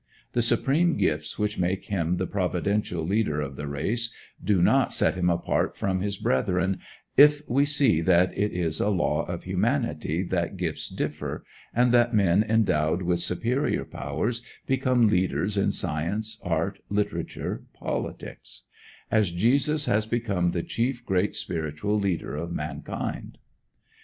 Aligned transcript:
The 0.31 0.41
supreme 0.41 0.97
gifts 0.97 1.37
which 1.37 1.59
make 1.59 1.85
him 1.85 2.17
the 2.17 2.25
providential 2.25 3.03
leader 3.05 3.39
of 3.39 3.55
the 3.55 3.67
race 3.67 4.11
do 4.43 4.59
not 4.59 4.93
set 4.93 5.13
him 5.13 5.29
apart 5.29 5.77
from 5.77 5.99
his 6.01 6.17
brethren 6.17 6.79
if 7.17 7.47
we 7.47 7.65
see 7.65 8.01
that 8.01 8.35
it 8.35 8.51
is 8.51 8.79
a 8.79 8.89
law 8.89 9.21
of 9.25 9.43
humanity 9.43 10.23
that 10.23 10.57
gifts 10.57 10.89
differ, 10.89 11.43
and 11.71 11.91
that 11.91 12.15
men 12.15 12.41
endowed 12.43 13.03
with 13.03 13.19
superior 13.19 13.85
powers 13.85 14.41
become 14.65 15.07
leaders 15.07 15.55
in 15.55 15.71
science, 15.71 16.39
art, 16.41 16.79
literature, 16.89 17.61
politics; 17.75 18.63
as 19.11 19.29
Jesus 19.29 19.85
has 19.85 20.07
become 20.07 20.49
the 20.49 20.63
chief 20.63 21.05
great 21.05 21.35
spiritual 21.35 21.99
leader 21.99 22.35
of 22.35 22.51
mankind. 22.51 23.37